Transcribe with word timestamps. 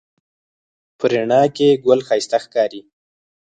په 0.97 1.05
رڼا 1.11 1.41
کې 1.55 1.67
ګل 1.85 1.99
ښایسته 2.07 2.37
ښکاري 2.43 2.81